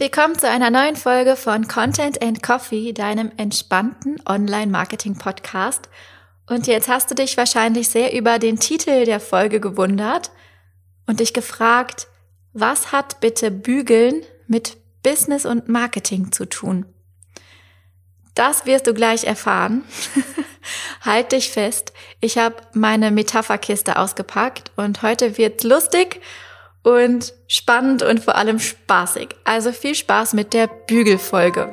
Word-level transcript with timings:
Willkommen 0.00 0.38
zu 0.38 0.48
einer 0.48 0.70
neuen 0.70 0.96
Folge 0.96 1.36
von 1.36 1.68
Content 1.68 2.22
and 2.22 2.42
Coffee, 2.42 2.94
deinem 2.94 3.30
entspannten 3.36 4.16
Online-Marketing-Podcast. 4.24 5.90
Und 6.46 6.66
jetzt 6.66 6.88
hast 6.88 7.10
du 7.10 7.14
dich 7.14 7.36
wahrscheinlich 7.36 7.90
sehr 7.90 8.14
über 8.14 8.38
den 8.38 8.58
Titel 8.58 9.04
der 9.04 9.20
Folge 9.20 9.60
gewundert 9.60 10.30
und 11.06 11.20
dich 11.20 11.34
gefragt, 11.34 12.06
was 12.54 12.92
hat 12.92 13.20
bitte 13.20 13.50
Bügeln 13.50 14.22
mit 14.46 14.78
Business 15.02 15.44
und 15.44 15.68
Marketing 15.68 16.32
zu 16.32 16.46
tun? 16.46 16.86
Das 18.34 18.64
wirst 18.64 18.86
du 18.86 18.94
gleich 18.94 19.24
erfahren. 19.24 19.84
halt 21.02 21.32
dich 21.32 21.50
fest. 21.50 21.92
Ich 22.22 22.38
habe 22.38 22.56
meine 22.72 23.10
Metapherkiste 23.10 23.98
ausgepackt 23.98 24.72
und 24.76 25.02
heute 25.02 25.36
wird's 25.36 25.62
lustig 25.62 26.22
und 26.82 27.34
spannend 27.46 28.02
und 28.02 28.20
vor 28.20 28.36
allem 28.36 28.58
spaßig. 28.58 29.28
Also 29.44 29.72
viel 29.72 29.94
Spaß 29.94 30.34
mit 30.34 30.54
der 30.54 30.66
Bügelfolge. 30.66 31.72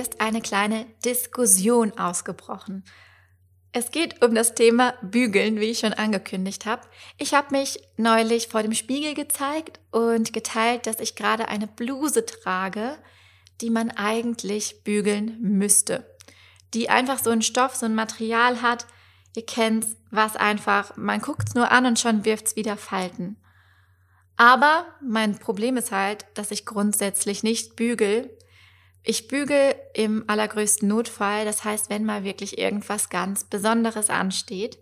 Ist 0.00 0.20
eine 0.20 0.40
kleine 0.40 0.86
Diskussion 1.04 1.96
ausgebrochen. 1.98 2.84
Es 3.72 3.92
geht 3.92 4.24
um 4.24 4.34
das 4.34 4.56
Thema 4.56 4.94
Bügeln, 5.00 5.60
wie 5.60 5.66
ich 5.66 5.78
schon 5.78 5.92
angekündigt 5.92 6.66
habe. 6.66 6.82
Ich 7.18 7.34
habe 7.34 7.56
mich 7.56 7.78
neulich 7.96 8.48
vor 8.48 8.62
dem 8.62 8.74
Spiegel 8.74 9.14
gezeigt 9.14 9.78
und 9.92 10.32
geteilt, 10.32 10.86
dass 10.86 10.98
ich 10.98 11.14
gerade 11.14 11.46
eine 11.46 11.68
Bluse 11.68 12.26
trage, 12.26 12.98
die 13.60 13.70
man 13.70 13.90
eigentlich 13.92 14.82
bügeln 14.82 15.36
müsste. 15.40 16.04
Die 16.74 16.88
einfach 16.88 17.20
so 17.20 17.30
einen 17.30 17.42
Stoff, 17.42 17.76
so 17.76 17.86
ein 17.86 17.94
Material 17.94 18.60
hat. 18.60 18.86
Ihr 19.36 19.46
kennt's, 19.46 19.96
was 20.10 20.34
einfach, 20.34 20.96
man 20.96 21.20
guckt's 21.20 21.54
nur 21.54 21.70
an 21.70 21.86
und 21.86 21.98
schon 22.00 22.24
wirft's 22.24 22.56
wieder 22.56 22.76
Falten. 22.76 23.36
Aber 24.36 24.86
mein 25.00 25.38
Problem 25.38 25.76
ist 25.76 25.92
halt, 25.92 26.24
dass 26.34 26.50
ich 26.50 26.66
grundsätzlich 26.66 27.44
nicht 27.44 27.76
bügel, 27.76 28.36
ich 29.02 29.28
bügel 29.28 29.74
im 29.94 30.24
allergrößten 30.28 30.88
Notfall, 30.88 31.44
das 31.44 31.64
heißt, 31.64 31.90
wenn 31.90 32.04
mal 32.04 32.24
wirklich 32.24 32.58
irgendwas 32.58 33.08
ganz 33.08 33.44
Besonderes 33.44 34.10
ansteht, 34.10 34.78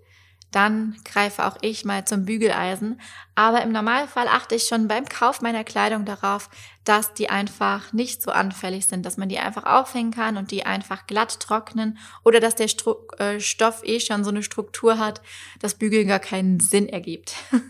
dann 0.51 0.97
greife 1.05 1.45
auch 1.45 1.59
ich 1.61 1.85
mal 1.85 2.07
zum 2.07 2.25
Bügeleisen. 2.25 3.01
Aber 3.35 3.63
im 3.63 3.71
Normalfall 3.71 4.29
achte 4.29 4.55
ich 4.55 4.65
schon 4.65 4.89
beim 4.89 5.05
Kauf 5.05 5.43
meiner 5.43 5.63
Kleidung 5.63 6.07
darauf, 6.07 6.49
dass 6.85 7.13
die 7.13 7.29
einfach 7.29 7.93
nicht 7.93 8.23
so 8.23 8.31
anfällig 8.31 8.87
sind, 8.87 9.05
dass 9.05 9.19
man 9.19 9.29
die 9.29 9.39
einfach 9.39 9.65
aufhängen 9.65 10.11
kann 10.11 10.39
und 10.39 10.51
die 10.51 10.65
einfach 10.65 11.07
glatt 11.07 11.39
trocknen 11.41 11.99
oder 12.25 12.41
dass 12.41 12.55
der 12.55 12.69
Stru 12.69 12.97
äh, 13.19 13.41
Stoff 13.41 13.83
eh 13.85 14.01
schon 14.01 14.25
so 14.25 14.31
eine 14.31 14.43
Struktur 14.43 14.99
hat, 14.99 15.21
dass 15.61 15.75
Bügeln 15.75 16.09
gar 16.09 16.19
keinen 16.19 16.61
Sinn 16.61 16.89
ergibt. 16.89 17.35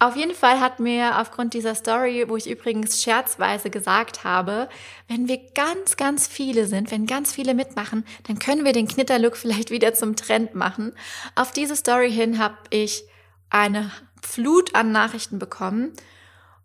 Auf 0.00 0.14
jeden 0.14 0.34
Fall 0.34 0.60
hat 0.60 0.78
mir 0.78 1.18
aufgrund 1.18 1.54
dieser 1.54 1.74
Story, 1.74 2.24
wo 2.28 2.36
ich 2.36 2.48
übrigens 2.48 3.02
scherzweise 3.02 3.68
gesagt 3.68 4.22
habe, 4.22 4.68
wenn 5.08 5.26
wir 5.26 5.40
ganz, 5.54 5.96
ganz 5.96 6.28
viele 6.28 6.66
sind, 6.68 6.92
wenn 6.92 7.06
ganz 7.06 7.32
viele 7.32 7.52
mitmachen, 7.52 8.04
dann 8.28 8.38
können 8.38 8.64
wir 8.64 8.72
den 8.72 8.86
Knitterlook 8.86 9.36
vielleicht 9.36 9.72
wieder 9.72 9.94
zum 9.94 10.14
Trend 10.14 10.54
machen. 10.54 10.92
Auf 11.34 11.50
diese 11.50 11.74
Story 11.74 12.12
hin 12.12 12.38
habe 12.38 12.56
ich 12.70 13.04
eine 13.50 13.90
Flut 14.22 14.76
an 14.76 14.92
Nachrichten 14.92 15.40
bekommen 15.40 15.92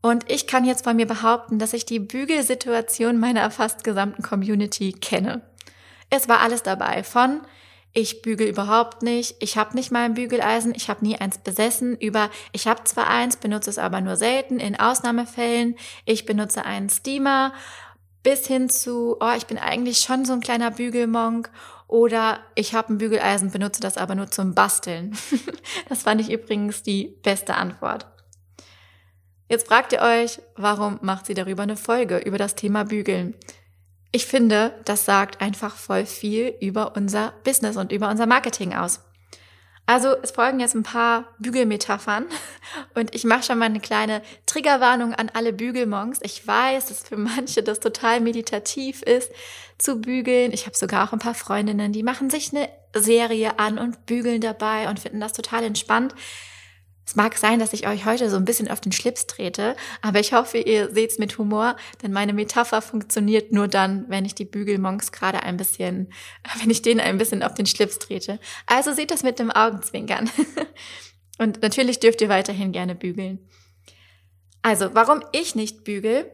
und 0.02 0.30
ich 0.30 0.46
kann 0.46 0.66
jetzt 0.66 0.84
von 0.84 0.96
mir 0.96 1.08
behaupten, 1.08 1.58
dass 1.58 1.74
ich 1.74 1.86
die 1.86 2.00
Bügelsituation 2.00 3.20
meiner 3.20 3.50
fast 3.50 3.84
gesamten 3.84 4.22
Community 4.22 4.92
kenne. 4.92 5.42
Es 6.12 6.30
war 6.30 6.42
alles 6.42 6.62
dabei, 6.62 7.04
von 7.04 7.42
ich 7.94 8.24
bügel 8.24 8.48
überhaupt 8.48 9.04
nicht, 9.04 9.36
ich 9.40 9.58
habe 9.58 9.76
nicht 9.76 9.92
mal 9.92 10.04
ein 10.04 10.16
Bügeleisen, 10.16 10.74
ich 10.76 10.90
habe 10.90 11.06
nie 11.06 11.18
eins 11.18 11.38
besessen, 11.38 11.96
über 11.96 12.30
ich 12.52 12.68
habe 12.68 12.84
zwar 12.86 13.08
eins, 13.08 13.38
benutze 13.38 13.70
es 13.70 13.78
aber 13.78 14.02
nur 14.02 14.16
selten, 14.16 14.59
in 14.59 14.80
Ausnahmefällen, 14.80 15.76
ich 16.06 16.26
benutze 16.26 16.66
einen 16.66 16.90
Steamer, 16.90 17.54
bis 18.24 18.48
hin 18.48 18.70
zu, 18.70 19.18
oh, 19.20 19.34
ich 19.38 19.46
bin 19.46 19.59
eigentlich 19.59 20.00
schon 20.00 20.26
so 20.26 20.34
ein 20.34 20.40
kleiner 20.40 20.72
Bügelmonk 20.72 21.52
oder 21.88 22.40
ich 22.56 22.74
habe 22.74 22.94
ein 22.94 22.98
Bügeleisen, 22.98 23.52
benutze 23.52 23.81
das 23.81 23.98
aber 23.98 24.16
nur 24.16 24.31
zum 24.31 24.56
Basteln. 24.56 25.16
das 25.90 26.04
fand 26.04 26.20
ich 26.22 26.31
übrigens 26.31 26.81
die 26.81 27.20
beste 27.22 27.54
Antwort. 27.54 28.08
Jetzt 29.50 29.68
fragt 29.68 29.94
ihr 29.94 30.02
euch, 30.02 30.42
warum 30.56 30.98
macht 31.04 31.28
sie 31.28 31.36
darüber 31.36 31.62
eine 31.62 31.78
Folge 31.78 32.18
über 32.18 32.40
das 32.40 32.56
Thema 32.56 32.86
Bügeln? 32.86 33.36
Ich 34.16 34.28
finde, 34.28 34.75
das 34.85 35.06
sagt 35.06 35.41
einfach 35.41 35.75
voll 35.75 36.06
viel 36.06 36.53
über 36.62 36.96
unser 36.96 37.34
Business 37.44 37.78
und 37.78 37.91
über 37.91 38.09
unser 38.09 38.28
Marketing 38.28 38.75
aus. 38.75 39.01
Also 39.88 40.16
es 40.22 40.29
folgen 40.29 40.59
jetzt 40.59 40.75
ein 40.75 40.84
paar 40.84 41.25
Bügelmetaphern 41.40 42.25
und 42.94 43.13
ich 43.16 43.24
mache 43.24 43.41
schon 43.41 43.57
mal 43.57 43.66
eine 43.66 43.79
kleine 43.79 44.22
Triggerwarnung 44.46 45.16
an 45.16 45.31
alle 45.34 45.51
Bügelmonks. 45.51 46.19
Ich 46.22 46.46
weiß, 46.46 46.85
dass 46.85 47.01
für 47.01 47.18
manche 47.18 47.63
das 47.63 47.79
total 47.79 48.22
meditativ 48.22 49.01
ist 49.01 49.31
zu 49.79 50.00
bügeln. 50.00 50.53
Ich 50.53 50.68
habe 50.68 50.78
sogar 50.78 51.07
auch 51.07 51.13
ein 51.13 51.19
paar 51.19 51.34
Freundinnen, 51.34 51.91
die 51.91 52.03
machen 52.03 52.30
sich 52.30 52.56
eine 52.56 52.69
Serie 52.95 53.57
an 53.57 53.80
und 53.80 54.06
bügeln 54.06 54.41
dabei 54.41 54.90
und 54.90 55.00
finden 55.00 55.22
das 55.22 55.34
total 55.34 55.63
entspannt. 55.63 56.13
Es 57.06 57.16
mag 57.16 57.38
sein, 57.38 57.59
dass 57.59 57.74
ich 57.74 57.88
euch 57.88 58.06
heute 58.06 58.30
so 58.30 58.38
ein 58.38 58.46
bisschen 58.46 58.72
auf 58.72 58.80
den 58.80 58.94
Schlips 58.94 59.28
trete, 59.28 59.75
aber 60.02 60.19
ich 60.19 60.34
hoffe, 60.34 60.58
ihr 60.58 60.94
seht's 60.94 61.19
mit 61.19 61.38
Humor, 61.38 61.75
denn 62.02 62.14
meine 62.14 62.34
Metapher 62.34 62.81
funktioniert 62.81 63.52
nur 63.52 63.68
dann, 63.68 64.06
wenn 64.08 64.25
ich 64.25 64.36
die 64.36 64.46
Bügelmonks 64.46 65.12
gerade 65.12 65.44
ein 65.44 65.58
bisschen, 65.58 66.13
wenn 66.59 66.69
ich 66.69 66.81
denen 66.81 67.02
ein 67.02 67.18
bisschen 67.18 67.44
auf 67.44 67.53
den 67.53 67.66
Schlips 67.66 68.00
trete. 68.00 68.40
Also 68.66 68.94
seht 68.94 69.12
das 69.12 69.24
mit 69.24 69.40
dem 69.40 69.52
Augenzwinkern. 69.52 70.30
Und 71.40 71.62
natürlich 71.62 72.00
dürft 72.00 72.22
ihr 72.22 72.30
weiterhin 72.30 72.72
gerne 72.72 72.96
bügeln. 72.96 73.40
Also, 74.62 74.94
warum 74.94 75.22
ich 75.34 75.56
nicht 75.56 75.84
bügel? 75.84 76.31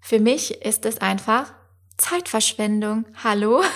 Für 0.00 0.20
mich 0.20 0.62
ist 0.62 0.84
es 0.84 0.98
einfach 0.98 1.54
Zeitverschwendung. 1.98 3.04
Hallo? 3.22 3.62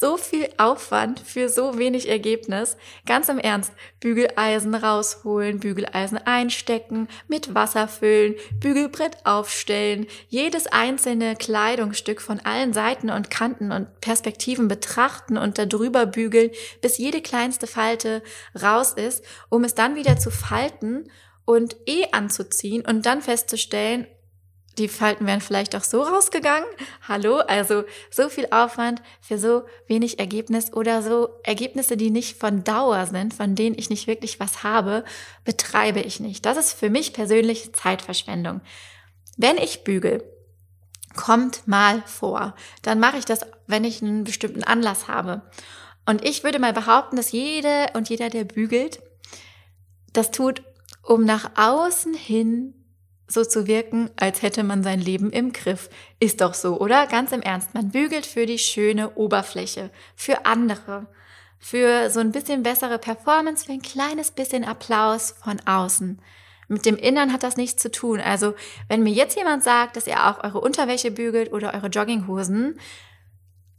So 0.00 0.16
viel 0.16 0.48
Aufwand 0.58 1.18
für 1.18 1.48
so 1.48 1.76
wenig 1.76 2.08
Ergebnis. 2.08 2.76
Ganz 3.04 3.28
im 3.28 3.40
Ernst. 3.40 3.72
Bügeleisen 3.98 4.76
rausholen, 4.76 5.58
Bügeleisen 5.58 6.18
einstecken, 6.18 7.08
mit 7.26 7.52
Wasser 7.52 7.88
füllen, 7.88 8.36
Bügelbrett 8.60 9.16
aufstellen, 9.26 10.06
jedes 10.28 10.68
einzelne 10.68 11.34
Kleidungsstück 11.34 12.22
von 12.22 12.38
allen 12.38 12.72
Seiten 12.72 13.10
und 13.10 13.28
Kanten 13.28 13.72
und 13.72 14.00
Perspektiven 14.00 14.68
betrachten 14.68 15.36
und 15.36 15.58
darüber 15.58 16.06
bügeln, 16.06 16.52
bis 16.80 16.98
jede 16.98 17.20
kleinste 17.20 17.66
Falte 17.66 18.22
raus 18.62 18.92
ist, 18.92 19.24
um 19.48 19.64
es 19.64 19.74
dann 19.74 19.96
wieder 19.96 20.16
zu 20.16 20.30
falten 20.30 21.10
und 21.44 21.74
eh 21.86 22.04
anzuziehen 22.12 22.86
und 22.86 23.04
dann 23.04 23.20
festzustellen, 23.20 24.06
die 24.78 24.88
Falten 24.88 25.26
wären 25.26 25.40
vielleicht 25.40 25.74
auch 25.76 25.84
so 25.84 26.02
rausgegangen. 26.02 26.68
Hallo, 27.06 27.38
also 27.38 27.84
so 28.10 28.28
viel 28.28 28.48
Aufwand 28.50 29.02
für 29.20 29.38
so 29.38 29.62
wenig 29.86 30.18
Ergebnis 30.18 30.72
oder 30.72 31.02
so 31.02 31.28
Ergebnisse, 31.42 31.96
die 31.96 32.10
nicht 32.10 32.38
von 32.38 32.64
Dauer 32.64 33.06
sind, 33.06 33.34
von 33.34 33.54
denen 33.54 33.76
ich 33.78 33.90
nicht 33.90 34.06
wirklich 34.06 34.40
was 34.40 34.62
habe, 34.62 35.04
betreibe 35.44 36.00
ich 36.00 36.20
nicht. 36.20 36.46
Das 36.46 36.56
ist 36.56 36.72
für 36.72 36.90
mich 36.90 37.12
persönlich 37.12 37.74
Zeitverschwendung. 37.74 38.60
Wenn 39.36 39.56
ich 39.56 39.84
bügel, 39.84 40.24
kommt 41.16 41.66
mal 41.66 42.02
vor, 42.06 42.54
dann 42.82 43.00
mache 43.00 43.18
ich 43.18 43.24
das, 43.24 43.40
wenn 43.66 43.84
ich 43.84 44.02
einen 44.02 44.24
bestimmten 44.24 44.62
Anlass 44.64 45.08
habe. 45.08 45.42
Und 46.06 46.24
ich 46.24 46.44
würde 46.44 46.58
mal 46.58 46.72
behaupten, 46.72 47.16
dass 47.16 47.32
jede 47.32 47.88
und 47.94 48.08
jeder, 48.08 48.30
der 48.30 48.44
bügelt, 48.44 49.00
das 50.12 50.30
tut, 50.30 50.62
um 51.02 51.24
nach 51.24 51.50
außen 51.56 52.14
hin 52.14 52.77
so 53.28 53.44
zu 53.44 53.66
wirken, 53.66 54.10
als 54.16 54.42
hätte 54.42 54.64
man 54.64 54.82
sein 54.82 55.00
Leben 55.00 55.30
im 55.30 55.52
Griff. 55.52 55.90
Ist 56.18 56.40
doch 56.40 56.54
so, 56.54 56.80
oder? 56.80 57.06
Ganz 57.06 57.30
im 57.32 57.42
Ernst. 57.42 57.74
Man 57.74 57.90
bügelt 57.90 58.26
für 58.26 58.46
die 58.46 58.58
schöne 58.58 59.14
Oberfläche, 59.14 59.90
für 60.16 60.46
andere, 60.46 61.06
für 61.58 62.10
so 62.10 62.20
ein 62.20 62.32
bisschen 62.32 62.62
bessere 62.62 62.98
Performance, 62.98 63.66
für 63.66 63.72
ein 63.72 63.82
kleines 63.82 64.30
bisschen 64.30 64.64
Applaus 64.64 65.34
von 65.44 65.60
außen. 65.66 66.20
Mit 66.68 66.86
dem 66.86 66.96
Innern 66.96 67.32
hat 67.32 67.42
das 67.42 67.56
nichts 67.56 67.82
zu 67.82 67.90
tun. 67.90 68.20
Also, 68.20 68.54
wenn 68.88 69.02
mir 69.02 69.12
jetzt 69.12 69.36
jemand 69.36 69.62
sagt, 69.62 69.96
dass 69.96 70.06
ihr 70.06 70.26
auch 70.26 70.42
eure 70.42 70.60
Unterwäsche 70.60 71.10
bügelt 71.10 71.52
oder 71.52 71.74
eure 71.74 71.88
Jogginghosen, 71.88 72.78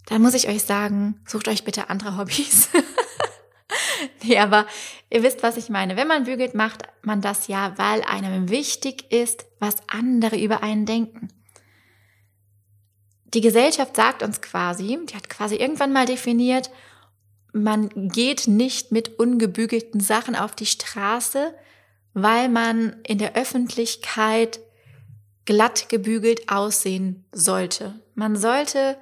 dann 0.07 0.21
muss 0.21 0.33
ich 0.33 0.47
euch 0.47 0.63
sagen, 0.63 1.21
sucht 1.27 1.47
euch 1.47 1.63
bitte 1.63 1.89
andere 1.89 2.17
Hobbys. 2.17 2.69
nee, 4.23 4.37
aber 4.37 4.65
ihr 5.09 5.23
wisst, 5.23 5.43
was 5.43 5.57
ich 5.57 5.69
meine. 5.69 5.95
Wenn 5.95 6.07
man 6.07 6.23
bügelt, 6.23 6.53
macht 6.53 6.83
man 7.01 7.21
das 7.21 7.47
ja, 7.47 7.77
weil 7.77 8.03
einem 8.03 8.49
wichtig 8.49 9.11
ist, 9.11 9.45
was 9.59 9.75
andere 9.87 10.37
über 10.37 10.63
einen 10.63 10.85
denken. 10.85 11.29
die 13.33 13.41
Gesellschaft 13.41 13.95
sagt 13.95 14.23
uns 14.23 14.41
quasi, 14.41 14.99
die 15.07 15.15
hat 15.15 15.29
quasi 15.29 15.55
irgendwann 15.55 15.93
mal 15.93 16.05
definiert, 16.05 16.71
man 17.51 17.89
geht 18.09 18.47
nicht 18.47 18.91
mit 18.91 19.19
ungebügelten 19.19 19.99
Sachen 19.99 20.35
auf 20.35 20.55
die 20.55 20.65
Straße, 20.65 21.53
weil 22.13 22.49
man 22.49 22.97
in 23.03 23.17
der 23.17 23.35
Öffentlichkeit 23.35 24.59
glatt 25.45 25.89
gebügelt 25.89 26.49
aussehen 26.49 27.25
sollte. 27.31 27.99
Man 28.13 28.35
sollte 28.35 28.97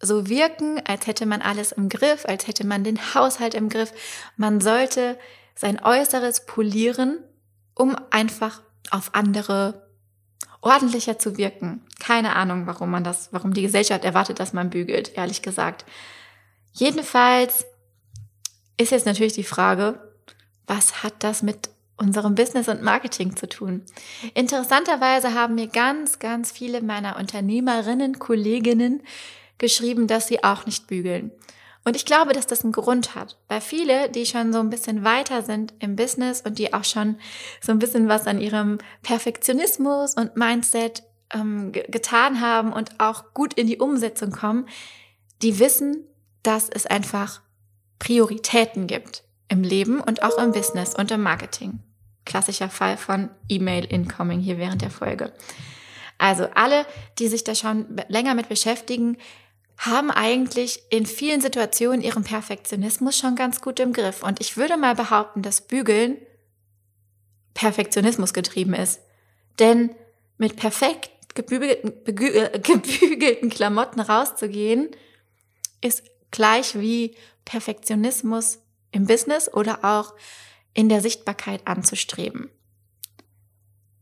so 0.00 0.28
wirken, 0.28 0.80
als 0.86 1.06
hätte 1.06 1.26
man 1.26 1.42
alles 1.42 1.72
im 1.72 1.88
Griff, 1.88 2.24
als 2.26 2.46
hätte 2.46 2.66
man 2.66 2.84
den 2.84 3.14
Haushalt 3.14 3.54
im 3.54 3.68
Griff. 3.68 3.92
Man 4.36 4.60
sollte 4.60 5.18
sein 5.54 5.82
Äußeres 5.82 6.46
polieren, 6.46 7.18
um 7.74 7.96
einfach 8.10 8.62
auf 8.90 9.14
andere 9.14 9.88
ordentlicher 10.60 11.18
zu 11.18 11.36
wirken. 11.36 11.82
Keine 12.00 12.36
Ahnung, 12.36 12.66
warum 12.66 12.90
man 12.90 13.04
das, 13.04 13.28
warum 13.32 13.54
die 13.54 13.62
Gesellschaft 13.62 14.04
erwartet, 14.04 14.40
dass 14.40 14.52
man 14.52 14.70
bügelt, 14.70 15.16
ehrlich 15.16 15.42
gesagt. 15.42 15.84
Jedenfalls 16.72 17.64
ist 18.76 18.92
jetzt 18.92 19.06
natürlich 19.06 19.32
die 19.32 19.44
Frage, 19.44 20.00
was 20.66 21.02
hat 21.02 21.14
das 21.20 21.42
mit 21.42 21.70
unserem 21.96 22.34
Business 22.34 22.68
und 22.68 22.82
Marketing 22.82 23.36
zu 23.36 23.48
tun? 23.48 23.82
Interessanterweise 24.34 25.34
haben 25.34 25.56
mir 25.56 25.66
ganz, 25.66 26.18
ganz 26.20 26.52
viele 26.52 26.82
meiner 26.82 27.16
Unternehmerinnen, 27.16 28.18
Kolleginnen 28.18 29.02
geschrieben, 29.58 30.06
dass 30.06 30.28
sie 30.28 30.42
auch 30.44 30.66
nicht 30.66 30.86
bügeln. 30.86 31.32
Und 31.84 31.96
ich 31.96 32.04
glaube, 32.04 32.32
dass 32.32 32.46
das 32.46 32.64
einen 32.64 32.72
Grund 32.72 33.14
hat, 33.14 33.38
weil 33.48 33.60
viele, 33.60 34.10
die 34.10 34.26
schon 34.26 34.52
so 34.52 34.60
ein 34.60 34.70
bisschen 34.70 35.04
weiter 35.04 35.42
sind 35.42 35.72
im 35.78 35.96
Business 35.96 36.42
und 36.42 36.58
die 36.58 36.74
auch 36.74 36.84
schon 36.84 37.16
so 37.60 37.72
ein 37.72 37.78
bisschen 37.78 38.08
was 38.08 38.26
an 38.26 38.40
ihrem 38.40 38.78
Perfektionismus 39.02 40.14
und 40.14 40.36
Mindset 40.36 41.02
ähm, 41.32 41.72
getan 41.72 42.40
haben 42.40 42.72
und 42.72 43.00
auch 43.00 43.32
gut 43.32 43.54
in 43.54 43.66
die 43.66 43.78
Umsetzung 43.78 44.32
kommen, 44.32 44.66
die 45.40 45.58
wissen, 45.58 46.04
dass 46.42 46.68
es 46.68 46.86
einfach 46.86 47.40
Prioritäten 47.98 48.86
gibt 48.86 49.24
im 49.48 49.62
Leben 49.62 50.00
und 50.00 50.22
auch 50.22 50.38
im 50.38 50.52
Business 50.52 50.94
und 50.94 51.10
im 51.10 51.22
Marketing. 51.22 51.80
Klassischer 52.24 52.68
Fall 52.68 52.96
von 52.96 53.30
E-Mail 53.48 53.84
Incoming 53.84 54.40
hier 54.40 54.58
während 54.58 54.82
der 54.82 54.90
Folge. 54.90 55.32
Also 56.18 56.48
alle, 56.54 56.84
die 57.18 57.28
sich 57.28 57.44
da 57.44 57.54
schon 57.54 57.86
länger 58.08 58.34
mit 58.34 58.48
beschäftigen, 58.48 59.16
haben 59.78 60.10
eigentlich 60.10 60.82
in 60.90 61.06
vielen 61.06 61.40
Situationen 61.40 62.02
ihren 62.02 62.24
Perfektionismus 62.24 63.16
schon 63.16 63.36
ganz 63.36 63.60
gut 63.60 63.78
im 63.78 63.92
Griff. 63.92 64.24
Und 64.24 64.40
ich 64.40 64.56
würde 64.56 64.76
mal 64.76 64.96
behaupten, 64.96 65.40
dass 65.40 65.60
Bügeln 65.60 66.18
Perfektionismus 67.54 68.34
getrieben 68.34 68.74
ist. 68.74 69.00
Denn 69.58 69.94
mit 70.36 70.56
perfekt 70.56 71.34
gebügelten, 71.34 71.92
gebügelten 72.04 73.50
Klamotten 73.50 74.00
rauszugehen, 74.00 74.90
ist 75.80 76.02
gleich 76.30 76.78
wie 76.78 77.16
Perfektionismus 77.44 78.58
im 78.90 79.06
Business 79.06 79.52
oder 79.52 79.84
auch 79.84 80.14
in 80.74 80.88
der 80.88 81.00
Sichtbarkeit 81.00 81.66
anzustreben. 81.66 82.50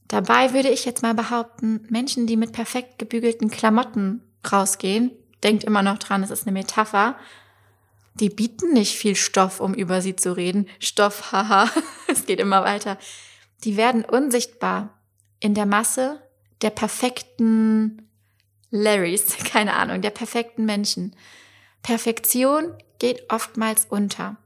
Dabei 0.08 0.52
würde 0.52 0.70
ich 0.70 0.84
jetzt 0.84 1.02
mal 1.02 1.14
behaupten, 1.14 1.86
Menschen, 1.90 2.26
die 2.26 2.36
mit 2.36 2.52
perfekt 2.52 2.98
gebügelten 2.98 3.50
Klamotten 3.50 4.22
rausgehen, 4.50 5.10
denkt 5.42 5.64
immer 5.64 5.82
noch 5.82 5.98
dran, 5.98 6.22
es 6.22 6.30
ist 6.30 6.46
eine 6.46 6.52
Metapher, 6.52 7.16
die 8.14 8.30
bieten 8.30 8.72
nicht 8.72 8.96
viel 8.96 9.14
Stoff, 9.14 9.60
um 9.60 9.74
über 9.74 10.00
sie 10.00 10.16
zu 10.16 10.36
reden. 10.36 10.68
Stoff, 10.80 11.32
haha, 11.32 11.70
es 12.08 12.26
geht 12.26 12.40
immer 12.40 12.64
weiter. 12.64 12.98
Die 13.64 13.76
werden 13.76 14.04
unsichtbar 14.04 14.98
in 15.40 15.54
der 15.54 15.66
Masse 15.66 16.22
der 16.62 16.70
perfekten 16.70 18.08
Larrys, 18.70 19.36
keine 19.52 19.74
Ahnung, 19.74 20.00
der 20.00 20.10
perfekten 20.10 20.64
Menschen. 20.64 21.14
Perfektion 21.82 22.74
geht 22.98 23.30
oftmals 23.30 23.86
unter. 23.86 24.36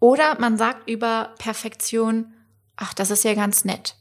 Oder 0.00 0.38
man 0.38 0.56
sagt 0.56 0.88
über 0.88 1.34
Perfektion, 1.38 2.32
ach, 2.76 2.94
das 2.94 3.10
ist 3.10 3.24
ja 3.24 3.34
ganz 3.34 3.64
nett. 3.64 3.96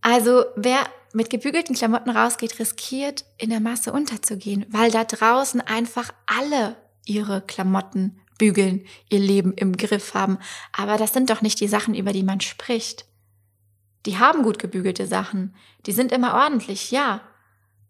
Also 0.00 0.44
wer 0.56 0.86
mit 1.12 1.30
gebügelten 1.30 1.74
Klamotten 1.74 2.10
rausgeht, 2.10 2.58
riskiert 2.58 3.24
in 3.38 3.50
der 3.50 3.60
Masse 3.60 3.92
unterzugehen, 3.92 4.66
weil 4.68 4.90
da 4.90 5.04
draußen 5.04 5.60
einfach 5.60 6.12
alle 6.26 6.76
ihre 7.04 7.42
Klamotten 7.42 8.20
bügeln, 8.38 8.84
ihr 9.08 9.18
Leben 9.18 9.52
im 9.52 9.76
Griff 9.76 10.14
haben. 10.14 10.38
Aber 10.72 10.96
das 10.96 11.12
sind 11.12 11.30
doch 11.30 11.42
nicht 11.42 11.60
die 11.60 11.68
Sachen, 11.68 11.94
über 11.94 12.12
die 12.12 12.22
man 12.22 12.40
spricht. 12.40 13.06
Die 14.06 14.18
haben 14.18 14.42
gut 14.42 14.58
gebügelte 14.58 15.06
Sachen, 15.06 15.54
die 15.86 15.92
sind 15.92 16.12
immer 16.12 16.34
ordentlich, 16.34 16.90
ja. 16.90 17.20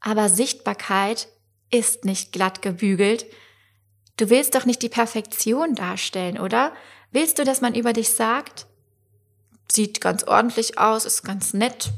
Aber 0.01 0.29
Sichtbarkeit 0.29 1.29
ist 1.71 2.05
nicht 2.05 2.33
glatt 2.33 2.63
gebügelt, 2.63 3.27
Du 4.21 4.29
willst 4.29 4.55
doch 4.55 4.67
nicht 4.67 4.83
die 4.83 4.91
Perfektion 4.91 5.75
darstellen, 5.75 6.39
oder? 6.39 6.75
Willst 7.11 7.39
du, 7.39 7.45
dass 7.45 7.63
man 7.63 7.75
über 7.75 7.95
dich 7.95 8.11
sagt, 8.11 8.67
sieht 9.73 10.03
ganz 10.03 10.25
ordentlich 10.25 10.79
aus, 10.79 11.07
ist 11.07 11.23
ganz 11.23 11.55
nett, 11.55 11.91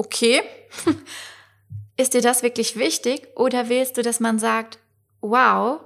okay? 0.00 0.42
ist 1.96 2.14
dir 2.14 2.22
das 2.22 2.42
wirklich 2.42 2.76
wichtig? 2.76 3.28
Oder 3.36 3.68
willst 3.68 3.98
du, 3.98 4.02
dass 4.02 4.18
man 4.18 4.38
sagt, 4.38 4.78
wow, 5.20 5.80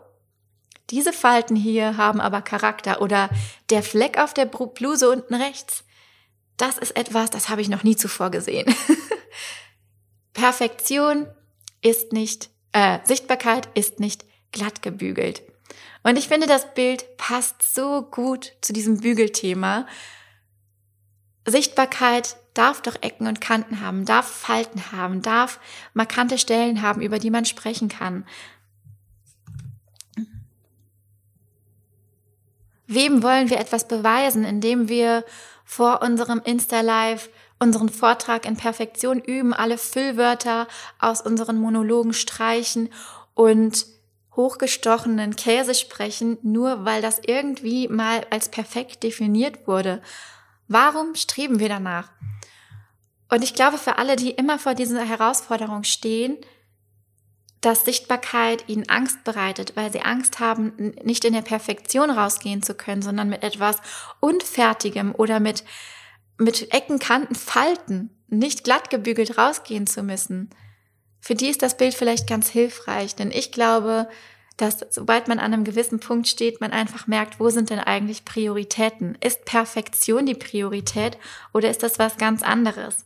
diese 0.90 1.12
Falten 1.12 1.56
hier 1.56 1.96
haben 1.96 2.20
aber 2.20 2.40
Charakter 2.40 3.02
oder 3.02 3.28
der 3.70 3.82
Fleck 3.82 4.18
auf 4.18 4.32
der 4.32 4.46
Bluse 4.46 5.10
unten 5.10 5.34
rechts, 5.34 5.82
das 6.56 6.78
ist 6.78 6.96
etwas, 6.96 7.30
das 7.30 7.48
habe 7.48 7.60
ich 7.60 7.68
noch 7.68 7.82
nie 7.82 7.96
zuvor 7.96 8.30
gesehen. 8.30 8.72
Perfektion 10.32 11.26
ist 11.82 12.12
nicht, 12.12 12.50
äh, 12.70 13.00
Sichtbarkeit 13.02 13.68
ist 13.74 13.98
nicht 13.98 14.24
glatt 14.52 14.80
gebügelt. 14.82 15.42
Und 16.04 16.16
ich 16.16 16.28
finde, 16.28 16.46
das 16.46 16.74
Bild 16.74 17.16
passt 17.16 17.74
so 17.74 18.02
gut 18.02 18.52
zu 18.60 18.72
diesem 18.72 19.00
Bügelthema. 19.00 19.88
Sichtbarkeit 21.46 22.36
darf 22.54 22.80
doch 22.82 22.96
Ecken 23.02 23.26
und 23.26 23.40
Kanten 23.40 23.80
haben, 23.80 24.04
darf 24.04 24.26
Falten 24.26 24.92
haben, 24.92 25.22
darf 25.22 25.60
markante 25.92 26.38
Stellen 26.38 26.82
haben, 26.82 27.02
über 27.02 27.18
die 27.18 27.30
man 27.30 27.44
sprechen 27.44 27.88
kann. 27.88 28.24
Wem 32.86 33.22
wollen 33.22 33.50
wir 33.50 33.58
etwas 33.58 33.88
beweisen, 33.88 34.44
indem 34.44 34.88
wir 34.88 35.24
vor 35.64 36.02
unserem 36.02 36.40
Insta-Live 36.44 37.28
unseren 37.58 37.88
Vortrag 37.88 38.46
in 38.46 38.56
Perfektion 38.56 39.20
üben, 39.20 39.54
alle 39.54 39.78
Füllwörter 39.78 40.68
aus 40.98 41.20
unseren 41.20 41.56
Monologen 41.56 42.12
streichen 42.12 42.90
und 43.34 43.86
hochgestochenen 44.36 45.36
Käse 45.36 45.74
sprechen, 45.74 46.38
nur 46.42 46.84
weil 46.84 47.00
das 47.00 47.20
irgendwie 47.24 47.88
mal 47.88 48.26
als 48.30 48.48
perfekt 48.48 49.02
definiert 49.02 49.66
wurde. 49.66 50.02
Warum 50.68 51.14
streben 51.14 51.60
wir 51.60 51.68
danach? 51.68 52.10
Und 53.34 53.42
ich 53.42 53.54
glaube, 53.54 53.78
für 53.78 53.98
alle, 53.98 54.14
die 54.14 54.30
immer 54.30 54.60
vor 54.60 54.74
dieser 54.74 55.04
Herausforderung 55.04 55.82
stehen, 55.82 56.36
dass 57.60 57.84
Sichtbarkeit 57.84 58.68
ihnen 58.68 58.88
Angst 58.88 59.24
bereitet, 59.24 59.74
weil 59.74 59.90
sie 59.90 60.02
Angst 60.02 60.38
haben, 60.38 60.94
nicht 61.02 61.24
in 61.24 61.32
der 61.32 61.42
Perfektion 61.42 62.10
rausgehen 62.10 62.62
zu 62.62 62.74
können, 62.74 63.02
sondern 63.02 63.28
mit 63.28 63.42
etwas 63.42 63.78
Unfertigem 64.20 65.12
oder 65.16 65.40
mit, 65.40 65.64
mit 66.38 66.72
Ecken, 66.72 67.00
Kanten, 67.00 67.34
Falten 67.34 68.10
nicht 68.28 68.62
glatt 68.62 68.88
gebügelt 68.88 69.36
rausgehen 69.36 69.88
zu 69.88 70.04
müssen. 70.04 70.50
Für 71.18 71.34
die 71.34 71.48
ist 71.48 71.62
das 71.62 71.76
Bild 71.76 71.94
vielleicht 71.94 72.28
ganz 72.28 72.48
hilfreich, 72.48 73.16
denn 73.16 73.32
ich 73.32 73.50
glaube, 73.50 74.08
dass 74.56 74.84
sobald 74.90 75.26
man 75.26 75.38
an 75.38 75.52
einem 75.52 75.64
gewissen 75.64 75.98
Punkt 75.98 76.28
steht, 76.28 76.60
man 76.60 76.70
einfach 76.70 77.06
merkt, 77.06 77.40
wo 77.40 77.50
sind 77.50 77.70
denn 77.70 77.80
eigentlich 77.80 78.24
Prioritäten? 78.24 79.16
Ist 79.20 79.44
Perfektion 79.44 80.26
die 80.26 80.34
Priorität 80.34 81.18
oder 81.52 81.70
ist 81.70 81.82
das 81.82 81.98
was 81.98 82.16
ganz 82.16 82.42
anderes? 82.42 83.04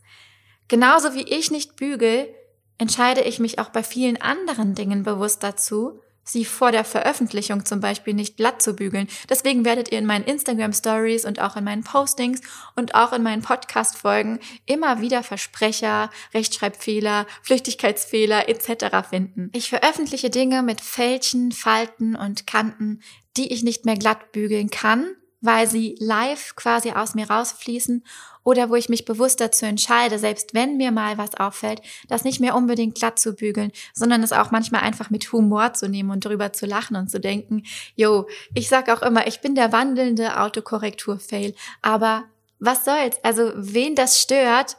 Genauso 0.67 1.15
wie 1.15 1.23
ich 1.23 1.49
nicht 1.49 1.75
bügel, 1.75 2.33
entscheide 2.77 3.21
ich 3.21 3.39
mich 3.39 3.57
auch 3.57 3.69
bei 3.69 3.83
vielen 3.83 4.21
anderen 4.21 4.75
Dingen 4.75 5.03
bewusst 5.03 5.41
dazu, 5.43 6.01
sie 6.29 6.45
vor 6.45 6.71
der 6.71 6.83
Veröffentlichung 6.83 7.65
zum 7.65 7.79
Beispiel 7.79 8.13
nicht 8.13 8.37
glatt 8.37 8.61
zu 8.61 8.75
bügeln. 8.75 9.07
Deswegen 9.29 9.65
werdet 9.65 9.91
ihr 9.91 9.99
in 9.99 10.05
meinen 10.05 10.25
Instagram 10.25 10.73
Stories 10.73 11.25
und 11.25 11.39
auch 11.39 11.55
in 11.55 11.63
meinen 11.63 11.83
Postings 11.83 12.41
und 12.75 12.95
auch 12.95 13.13
in 13.13 13.23
meinen 13.23 13.41
Podcast 13.41 13.97
Folgen 13.97 14.39
immer 14.65 15.01
wieder 15.01 15.23
Versprecher, 15.23 16.09
Rechtschreibfehler, 16.33 17.25
Flüchtigkeitsfehler 17.43 18.49
etc. 18.49 19.09
finden. 19.09 19.49
Ich 19.53 19.69
veröffentliche 19.69 20.29
Dinge 20.29 20.63
mit 20.63 20.81
Fältchen, 20.81 21.51
Falten 21.51 22.15
und 22.15 22.47
Kanten, 22.47 23.01
die 23.37 23.51
ich 23.53 23.63
nicht 23.63 23.85
mehr 23.85 23.95
glatt 23.95 24.31
bügeln 24.31 24.69
kann, 24.69 25.15
weil 25.41 25.67
sie 25.67 25.95
live 25.99 26.55
quasi 26.55 26.91
aus 26.91 27.15
mir 27.15 27.29
rausfließen 27.29 28.03
oder 28.43 28.69
wo 28.69 28.75
ich 28.75 28.89
mich 28.89 29.05
bewusst 29.05 29.41
dazu 29.41 29.65
entscheide, 29.65 30.19
selbst 30.19 30.53
wenn 30.53 30.77
mir 30.77 30.91
mal 30.91 31.17
was 31.17 31.35
auffällt, 31.35 31.81
das 32.07 32.23
nicht 32.23 32.39
mehr 32.39 32.55
unbedingt 32.55 32.95
glatt 32.95 33.19
zu 33.19 33.33
bügeln, 33.33 33.71
sondern 33.93 34.23
es 34.23 34.31
auch 34.31 34.51
manchmal 34.51 34.81
einfach 34.81 35.09
mit 35.09 35.31
Humor 35.31 35.73
zu 35.73 35.87
nehmen 35.87 36.09
und 36.09 36.25
drüber 36.25 36.51
zu 36.53 36.65
lachen 36.65 36.95
und 36.95 37.09
zu 37.09 37.19
denken, 37.19 37.63
yo, 37.95 38.27
ich 38.53 38.67
sag 38.67 38.89
auch 38.89 39.01
immer, 39.01 39.27
ich 39.27 39.41
bin 39.41 39.55
der 39.55 39.71
wandelnde 39.71 40.39
Autokorrektur-Fail, 40.39 41.53
aber 41.81 42.25
was 42.59 42.83
soll's? 42.83 43.23
Also, 43.23 43.51
wen 43.55 43.95
das 43.95 44.19
stört, 44.19 44.77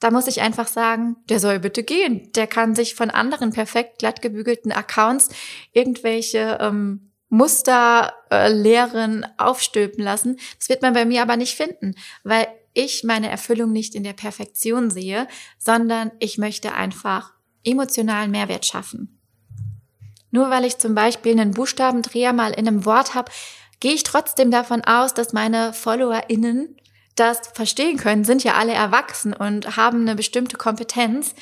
da 0.00 0.10
muss 0.10 0.26
ich 0.26 0.42
einfach 0.42 0.66
sagen, 0.66 1.16
der 1.28 1.38
soll 1.38 1.60
bitte 1.60 1.84
gehen. 1.84 2.30
Der 2.32 2.48
kann 2.48 2.74
sich 2.74 2.94
von 2.94 3.08
anderen 3.08 3.52
perfekt 3.52 4.00
glatt 4.00 4.20
gebügelten 4.20 4.72
Accounts 4.72 5.30
irgendwelche 5.72 6.58
ähm, 6.60 7.11
Muster 7.32 8.12
äh, 8.30 8.52
lehren, 8.52 9.26
aufstülpen 9.38 10.04
lassen. 10.04 10.36
Das 10.58 10.68
wird 10.68 10.82
man 10.82 10.92
bei 10.92 11.06
mir 11.06 11.22
aber 11.22 11.38
nicht 11.38 11.56
finden, 11.56 11.94
weil 12.24 12.46
ich 12.74 13.04
meine 13.04 13.30
Erfüllung 13.30 13.72
nicht 13.72 13.94
in 13.94 14.04
der 14.04 14.12
Perfektion 14.12 14.90
sehe, 14.90 15.26
sondern 15.56 16.12
ich 16.18 16.36
möchte 16.36 16.74
einfach 16.74 17.32
emotionalen 17.64 18.30
Mehrwert 18.30 18.66
schaffen. 18.66 19.18
Nur 20.30 20.50
weil 20.50 20.66
ich 20.66 20.76
zum 20.76 20.94
Beispiel 20.94 21.32
einen 21.32 21.52
Buchstabendreher 21.52 22.34
mal 22.34 22.50
in 22.50 22.68
einem 22.68 22.84
Wort 22.84 23.14
habe, 23.14 23.32
gehe 23.80 23.94
ich 23.94 24.02
trotzdem 24.02 24.50
davon 24.50 24.84
aus, 24.84 25.14
dass 25.14 25.32
meine 25.32 25.72
FollowerInnen 25.72 26.76
das 27.14 27.40
verstehen 27.54 27.96
können, 27.96 28.24
sind 28.24 28.44
ja 28.44 28.56
alle 28.56 28.74
erwachsen 28.74 29.32
und 29.32 29.78
haben 29.78 30.02
eine 30.02 30.16
bestimmte 30.16 30.58
Kompetenz. 30.58 31.34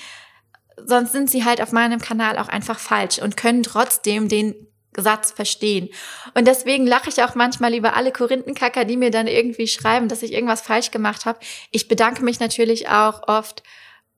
Sonst 0.76 1.11
sind 1.11 1.28
sie 1.28 1.44
halt 1.44 1.61
auf 1.61 1.73
meinem 1.73 2.00
Kanal 2.00 2.38
auch 2.38 2.49
einfach 2.49 2.78
falsch 2.78 3.18
und 3.18 3.37
können 3.37 3.64
trotzdem 3.64 4.28
den 4.28 4.68
Satz 4.97 5.30
verstehen. 5.30 5.88
Und 6.35 6.47
deswegen 6.47 6.87
lache 6.87 7.11
ich 7.11 7.23
auch 7.23 7.35
manchmal 7.35 7.75
über 7.75 7.94
alle 7.94 8.12
Korinthenkacker, 8.12 8.85
die 8.85 8.97
mir 8.97 9.11
dann 9.11 9.26
irgendwie 9.26 9.68
schreiben, 9.68 10.09
dass 10.09 10.23
ich 10.23 10.32
irgendwas 10.32 10.62
falsch 10.62 10.90
gemacht 10.90 11.26
habe. 11.26 11.38
Ich 11.70 11.88
bedanke 11.88 12.25
mich 12.25 12.40
natürlich 12.40 12.88
auch 12.88 13.28
oft 13.28 13.62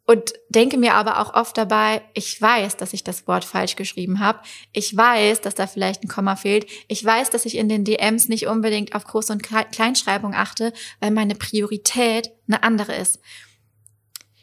und 0.04 0.32
denke 0.48 0.78
mir 0.78 0.94
aber 0.94 1.20
auch 1.20 1.34
oft 1.34 1.56
dabei, 1.56 2.02
ich 2.14 2.40
weiß, 2.40 2.76
dass 2.76 2.92
ich 2.92 3.04
das 3.04 3.28
Wort 3.28 3.44
falsch 3.44 3.76
geschrieben 3.76 4.18
habe. 4.18 4.40
Ich 4.72 4.96
weiß, 4.96 5.40
dass 5.42 5.54
da 5.54 5.66
vielleicht 5.66 6.02
ein 6.02 6.08
Komma 6.08 6.34
fehlt. 6.34 6.66
Ich 6.88 7.04
weiß, 7.04 7.30
dass 7.30 7.46
ich 7.46 7.56
in 7.56 7.68
den 7.68 7.84
DMs 7.84 8.28
nicht 8.28 8.48
unbedingt 8.48 8.94
auf 8.94 9.06
Groß- 9.06 9.30
und 9.30 9.42
Kleinschreibung 9.42 10.34
achte, 10.34 10.72
weil 11.00 11.12
meine 11.12 11.36
Priorität 11.36 12.32
eine 12.48 12.62
andere 12.64 12.96
ist. 12.96 13.20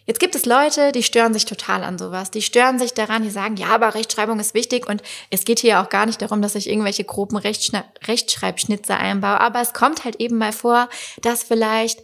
Jetzt 0.10 0.20
gibt 0.20 0.34
es 0.34 0.48
Leute, 0.48 0.92
die 0.92 1.04
stören 1.04 1.36
sich 1.36 1.46
total 1.46 1.84
an 1.84 2.00
sowas. 2.00 2.32
Die 2.32 2.42
stören 2.42 2.80
sich 2.80 2.96
daran, 2.96 3.22
die 3.22 3.30
sagen, 3.30 3.58
ja, 3.58 3.68
aber 3.68 3.94
Rechtschreibung 3.94 4.40
ist 4.40 4.56
wichtig 4.56 4.90
und 4.90 5.04
es 5.30 5.46
geht 5.46 5.60
hier 5.60 5.80
auch 5.80 5.90
gar 5.90 6.08
nicht 6.08 6.20
darum, 6.20 6.42
dass 6.42 6.56
ich 6.56 6.68
irgendwelche 6.68 7.04
groben 7.04 7.38
Rechtschreibschnitze 7.38 8.98
einbaue. 8.98 9.40
Aber 9.40 9.62
es 9.62 9.72
kommt 9.74 10.06
halt 10.06 10.16
eben 10.16 10.40
mal 10.40 10.52
vor, 10.52 10.90
dass 11.22 11.44
vielleicht 11.44 12.02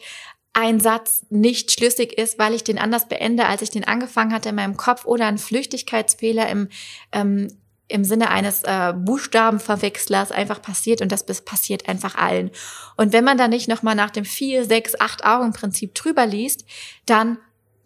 ein 0.54 0.80
Satz 0.80 1.26
nicht 1.32 1.72
schlüssig 1.72 2.16
ist, 2.16 2.38
weil 2.38 2.54
ich 2.54 2.64
den 2.64 2.78
anders 2.78 3.08
beende, 3.08 3.48
als 3.48 3.64
ich 3.64 3.72
den 3.72 3.88
angefangen 3.88 4.36
hatte 4.36 4.50
in 4.50 4.56
meinem 4.56 4.78
Kopf 4.78 5.06
oder 5.06 5.26
ein 5.26 5.40
Flüchtigkeitsfehler 5.40 6.48
im, 6.48 6.70
ähm, 7.12 7.58
im 7.88 8.04
Sinne 8.04 8.30
eines 8.30 8.62
äh, 8.66 8.94
Buchstabenverwechslers 8.96 10.32
einfach 10.32 10.62
passiert 10.62 11.02
und 11.02 11.12
das 11.12 11.26
passiert 11.44 11.90
einfach 11.90 12.14
allen. 12.14 12.52
Und 12.98 13.14
wenn 13.14 13.24
man 13.24 13.40
da 13.40 13.48
nicht 13.48 13.68
nochmal 13.68 13.96
nach 13.96 14.12
dem 14.12 14.26
vier, 14.26 14.64
sechs, 14.64 14.94
acht 15.00 15.26
Augen 15.26 15.54
Prinzip 15.54 15.96
drüber 15.96 16.28
liest, 16.28 16.66
dann 17.08 17.40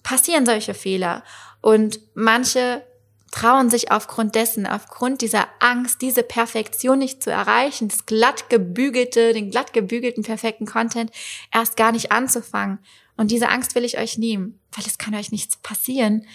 passieren 0.10 0.44
solche 0.44 0.74
Fehler. 0.74 1.24
Und 1.62 2.00
manche 2.16 2.84
trauen 3.30 3.70
sich 3.70 3.92
aufgrund 3.92 4.34
dessen, 4.34 4.66
aufgrund 4.66 5.22
dieser 5.22 5.48
Angst, 5.60 6.02
diese 6.02 6.24
Perfektion 6.24 6.98
nicht 6.98 7.22
zu 7.22 7.30
erreichen, 7.30 7.90
das 7.90 8.08
glatt 8.08 8.50
gebügelte, 8.50 9.34
den 9.34 9.52
glatt 9.52 9.72
gebügelten 9.72 10.24
perfekten 10.24 10.66
Content 10.66 11.12
erst 11.54 11.78
gar 11.78 11.92
nicht 11.92 12.12
anzufangen. 12.12 12.80
Und 13.18 13.30
diese 13.30 13.50
Angst 13.50 13.76
will 13.76 13.86
ich 13.86 14.00
euch 14.00 14.18
nehmen, 14.18 14.60
weil 14.72 14.84
es 14.88 14.98
kann 14.98 15.14
euch 15.14 15.32
nichts 15.32 15.58
passieren. 15.58 16.26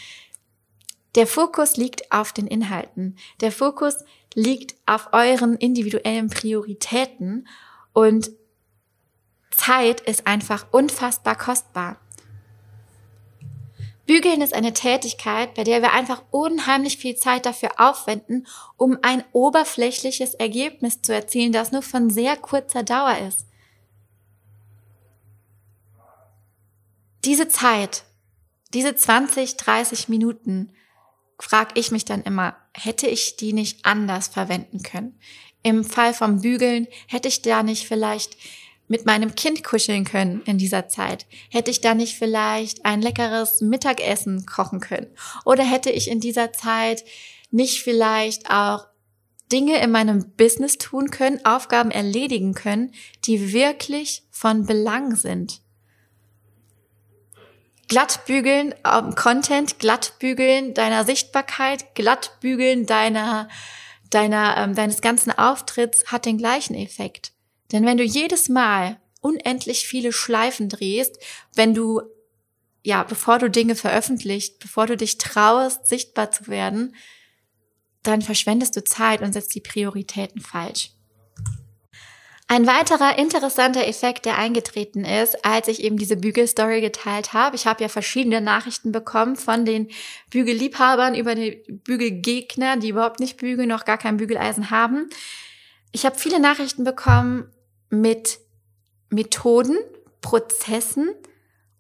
Der 1.17 1.27
Fokus 1.27 1.77
liegt 1.77 2.13
auf 2.13 2.33
den 2.33 2.47
Inhalten. 2.47 3.17
Der 3.41 3.51
Fokus 3.51 4.05
liegt 4.35 4.77
auf 4.87 5.09
euren 5.11 5.57
individuellen 5.57 6.31
Prioritäten 6.31 7.49
und 7.93 8.31
Zeit 9.51 10.01
ist 10.01 10.29
einfach 10.29 10.67
unfassbar 10.71 11.37
kostbar. 11.37 11.99
Bügeln 14.07 14.43
ist 14.43 14.53
eine 14.53 14.75
Tätigkeit, 14.75 15.55
bei 15.55 15.65
der 15.65 15.81
wir 15.81 15.93
einfach 15.93 16.23
unheimlich 16.31 16.99
viel 16.99 17.17
Zeit 17.17 17.47
dafür 17.47 17.73
aufwenden, 17.79 18.47
um 18.77 18.99
ein 19.03 19.25
oberflächliches 19.33 20.35
Ergebnis 20.35 21.01
zu 21.01 21.15
erzielen, 21.15 21.53
das 21.53 21.73
nur 21.73 21.83
von 21.83 22.11
sehr 22.11 22.37
kurzer 22.37 22.83
Dauer 22.83 23.17
ist. 23.27 23.47
Diese 27.25 27.49
Zeit, 27.49 28.05
diese 28.75 28.95
20, 28.95 29.57
30 29.57 30.11
Minuten, 30.11 30.73
frage 31.39 31.79
ich 31.81 31.91
mich 31.91 32.05
dann 32.05 32.23
immer, 32.23 32.57
hätte 32.75 33.07
ich 33.07 33.37
die 33.37 33.55
nicht 33.55 33.87
anders 33.87 34.29
verwenden 34.29 34.83
können? 34.83 35.19
Im 35.63 35.83
Fall 35.83 36.13
vom 36.13 36.43
Bügeln 36.43 36.87
hätte 37.07 37.29
ich 37.29 37.41
da 37.41 37.63
nicht 37.63 37.89
vielleicht 37.89 38.37
mit 38.89 39.07
meinem 39.07 39.35
Kind 39.35 39.65
kuscheln 39.65 40.05
können 40.05 40.43
in 40.45 40.59
dieser 40.59 40.89
Zeit? 40.89 41.27
Hätte 41.51 41.71
ich 41.71 41.81
da 41.81 41.95
nicht 41.95 42.17
vielleicht 42.17 42.85
ein 42.85 43.03
leckeres 43.03 43.61
Mittagessen 43.61 44.47
kochen 44.47 44.81
können? 44.81 45.07
Oder 45.45 45.65
hätte 45.65 45.91
ich 45.91 46.11
in 46.11 46.21
dieser 46.21 46.53
Zeit 46.53 47.05
nicht 47.51 47.83
vielleicht 47.83 48.51
auch 48.51 48.87
Dinge 49.53 49.81
in 49.83 49.91
meinem 49.91 50.33
Business 50.37 50.79
tun 50.79 51.11
können, 51.11 51.45
Aufgaben 51.45 51.91
erledigen 51.91 52.55
können, 52.55 52.93
die 53.25 53.53
wirklich 53.53 54.25
von 54.31 54.67
Belang 54.67 55.15
sind? 55.17 55.61
Glattbügeln 57.89 58.75
ähm, 58.91 59.15
Content, 59.15 59.79
glattbügeln 59.79 60.75
deiner 60.75 61.05
Sichtbarkeit, 61.05 61.95
glattbügeln 61.95 62.87
deiner, 62.87 63.49
deiner, 64.11 64.57
ähm, 64.57 64.75
deines 64.75 65.01
ganzen 65.01 65.31
Auftritts 65.31 66.07
hat 66.11 66.25
den 66.25 66.39
gleichen 66.39 66.75
Effekt. 66.75 67.34
Denn 67.75 67.85
wenn 67.85 67.97
du 67.97 68.05
jedes 68.05 68.49
Mal 68.49 69.01
unendlich 69.21 69.89
viele 69.89 70.13
Schleifen 70.13 70.69
drehst, 70.69 71.19
wenn 71.57 71.75
du, 71.75 72.03
ja, 72.85 73.03
bevor 73.03 73.41
du 73.41 73.51
Dinge 73.51 73.75
veröffentlicht, 73.75 74.61
bevor 74.61 74.87
du 74.87 74.97
dich 74.97 75.19
traust, 75.19 75.89
sichtbar 75.89 76.31
zu 76.31 76.47
werden, 76.47 76.95
dann 78.05 78.23
verschwendest 78.23 78.77
du 78.77 78.85
Zeit 78.85 79.23
und 79.23 79.33
setzt 79.33 79.57
die 79.57 79.61
Prioritäten 79.61 80.41
falsch. 80.41 80.91
Ein 82.47 82.69
weiterer 82.69 83.19
interessanter 83.19 83.89
Effekt, 83.89 84.25
der 84.25 84.39
eingetreten 84.39 85.05
ist, 85.05 85.45
als 85.45 85.67
ich 85.67 85.83
eben 85.83 85.97
diese 85.97 86.17
Bügelstory 86.17 86.81
geteilt 86.81 87.33
habe. 87.33 87.57
Ich 87.57 87.67
habe 87.67 87.83
ja 87.83 87.89
verschiedene 87.89 88.41
Nachrichten 88.41 88.93
bekommen 88.93 89.35
von 89.35 89.65
den 89.65 89.89
Bügelliebhabern 90.31 91.17
über 91.17 91.35
die 91.35 91.65
Bügelgegner, 91.67 92.77
die 92.77 92.91
überhaupt 92.91 93.19
nicht 93.19 93.39
bügeln, 93.39 93.69
noch 93.69 93.85
gar 93.85 93.99
kein 93.99 94.19
Bügeleisen 94.19 94.71
haben. 94.71 95.09
Ich 95.91 96.05
habe 96.05 96.19
viele 96.19 96.39
Nachrichten 96.39 96.85
bekommen, 96.85 97.51
mit 98.01 98.39
Methoden, 99.11 99.79
Prozessen 100.21 101.11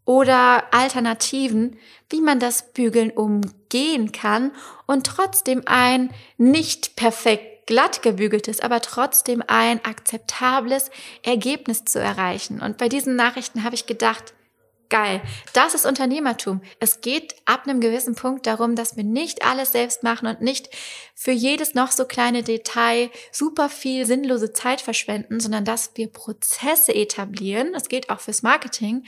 oder 0.04 0.73
Alternativen, 0.73 1.78
wie 2.11 2.21
man 2.21 2.38
das 2.38 2.73
Bügeln 2.73 3.11
umgehen 3.11 4.12
kann 4.12 4.52
und 4.87 5.06
trotzdem 5.06 5.62
ein 5.66 6.11
nicht 6.37 6.97
perfekt 6.97 7.66
glatt 7.66 8.02
gebügeltes, 8.02 8.61
aber 8.61 8.80
trotzdem 8.80 9.42
ein 9.47 9.83
akzeptables 9.85 10.90
Ergebnis 11.23 11.85
zu 11.85 11.99
erreichen. 11.99 12.61
Und 12.61 12.76
bei 12.76 12.88
diesen 12.88 13.16
Nachrichten 13.16 13.64
habe 13.64 13.75
ich 13.75 13.87
gedacht, 13.87 14.35
Geil. 14.94 15.22
Das 15.54 15.74
ist 15.74 15.86
Unternehmertum. 15.86 16.60
Es 16.78 17.00
geht 17.00 17.34
ab 17.46 17.66
einem 17.66 17.80
gewissen 17.80 18.14
Punkt 18.14 18.46
darum, 18.46 18.76
dass 18.76 18.96
wir 18.96 19.02
nicht 19.02 19.44
alles 19.44 19.72
selbst 19.72 20.04
machen 20.04 20.28
und 20.28 20.40
nicht 20.40 20.68
für 21.16 21.32
jedes 21.32 21.74
noch 21.74 21.90
so 21.90 22.04
kleine 22.04 22.44
Detail 22.44 23.10
super 23.32 23.68
viel 23.68 24.06
sinnlose 24.06 24.52
Zeit 24.52 24.80
verschwenden, 24.80 25.40
sondern 25.40 25.64
dass 25.64 25.90
wir 25.96 26.06
Prozesse 26.06 26.94
etablieren. 26.94 27.72
Das 27.72 27.88
geht 27.88 28.08
auch 28.08 28.20
fürs 28.20 28.44
Marketing, 28.44 29.04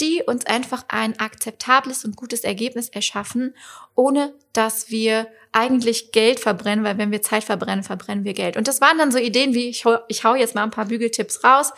die 0.00 0.24
uns 0.26 0.46
einfach 0.46 0.84
ein 0.88 1.16
akzeptables 1.20 2.04
und 2.04 2.16
gutes 2.16 2.40
Ergebnis 2.40 2.88
erschaffen, 2.88 3.54
ohne 3.94 4.34
dass 4.52 4.90
wir 4.90 5.28
eigentlich 5.52 6.10
Geld 6.10 6.40
verbrennen, 6.40 6.84
weil 6.84 6.98
wenn 6.98 7.12
wir 7.12 7.22
Zeit 7.22 7.44
verbrennen, 7.44 7.84
verbrennen 7.84 8.24
wir 8.24 8.34
Geld. 8.34 8.56
Und 8.56 8.66
das 8.66 8.80
waren 8.80 8.98
dann 8.98 9.12
so 9.12 9.18
Ideen 9.18 9.54
wie, 9.54 9.68
ich 9.68 9.84
hau, 9.84 9.98
ich 10.08 10.24
hau 10.24 10.34
jetzt 10.34 10.56
mal 10.56 10.64
ein 10.64 10.72
paar 10.72 10.86
Bügeltipps 10.86 11.44
raus. 11.44 11.72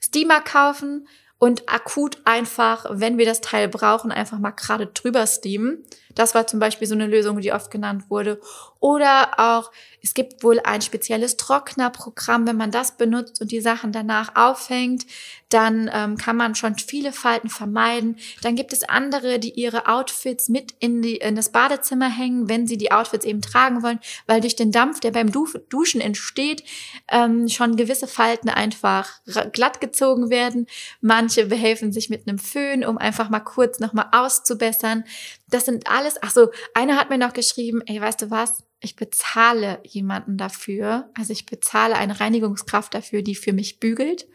Steamer 0.00 0.40
kaufen, 0.40 1.06
und 1.42 1.68
akut 1.68 2.18
einfach, 2.24 2.86
wenn 2.88 3.18
wir 3.18 3.26
das 3.26 3.40
Teil 3.40 3.66
brauchen, 3.66 4.12
einfach 4.12 4.38
mal 4.38 4.52
gerade 4.52 4.86
drüber 4.86 5.26
steamen. 5.26 5.84
Das 6.14 6.34
war 6.34 6.46
zum 6.46 6.60
Beispiel 6.60 6.86
so 6.86 6.94
eine 6.94 7.06
Lösung, 7.06 7.40
die 7.40 7.52
oft 7.52 7.70
genannt 7.70 8.04
wurde. 8.08 8.40
Oder 8.80 9.38
auch, 9.38 9.70
es 10.02 10.14
gibt 10.14 10.42
wohl 10.42 10.60
ein 10.64 10.82
spezielles 10.82 11.36
Trocknerprogramm, 11.36 12.46
wenn 12.46 12.56
man 12.56 12.72
das 12.72 12.96
benutzt 12.96 13.40
und 13.40 13.52
die 13.52 13.60
Sachen 13.60 13.92
danach 13.92 14.34
aufhängt, 14.34 15.06
dann 15.52 15.90
ähm, 15.92 16.16
kann 16.16 16.36
man 16.36 16.54
schon 16.54 16.76
viele 16.76 17.12
Falten 17.12 17.48
vermeiden. 17.48 18.16
Dann 18.42 18.56
gibt 18.56 18.72
es 18.72 18.82
andere, 18.84 19.38
die 19.38 19.50
ihre 19.50 19.86
Outfits 19.86 20.48
mit 20.48 20.74
in, 20.80 21.02
die, 21.02 21.16
in 21.16 21.36
das 21.36 21.52
Badezimmer 21.52 22.08
hängen, 22.08 22.48
wenn 22.48 22.66
sie 22.66 22.78
die 22.78 22.90
Outfits 22.90 23.24
eben 23.24 23.42
tragen 23.42 23.82
wollen, 23.82 24.00
weil 24.26 24.40
durch 24.40 24.56
den 24.56 24.72
Dampf, 24.72 25.00
der 25.00 25.10
beim 25.10 25.30
Duschen 25.30 26.00
entsteht, 26.00 26.64
ähm, 27.08 27.48
schon 27.48 27.76
gewisse 27.76 28.06
Falten 28.06 28.48
einfach 28.48 29.20
glatt 29.52 29.80
gezogen 29.80 30.30
werden. 30.30 30.66
Manche 31.00 31.46
behelfen 31.46 31.92
sich 31.92 32.08
mit 32.08 32.26
einem 32.26 32.38
Föhn, 32.38 32.84
um 32.84 32.98
einfach 32.98 33.28
mal 33.28 33.40
kurz 33.40 33.78
nochmal 33.78 34.08
auszubessern. 34.12 35.04
Das 35.52 35.66
sind 35.66 35.86
alles, 35.86 36.16
ach 36.22 36.30
so, 36.30 36.50
einer 36.74 36.96
hat 36.96 37.10
mir 37.10 37.18
noch 37.18 37.34
geschrieben, 37.34 37.82
ey, 37.86 38.00
weißt 38.00 38.22
du 38.22 38.30
was? 38.30 38.64
Ich 38.80 38.96
bezahle 38.96 39.80
jemanden 39.84 40.38
dafür, 40.38 41.10
also 41.16 41.32
ich 41.32 41.46
bezahle 41.46 41.94
eine 41.94 42.18
Reinigungskraft 42.18 42.94
dafür, 42.94 43.22
die 43.22 43.34
für 43.34 43.52
mich 43.52 43.78
bügelt. 43.78 44.26